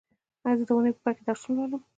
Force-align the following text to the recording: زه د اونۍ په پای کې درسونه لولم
زه 0.59 0.63
د 0.67 0.69
اونۍ 0.75 0.91
په 0.95 1.01
پای 1.03 1.13
کې 1.17 1.23
درسونه 1.29 1.61
لولم 1.69 1.81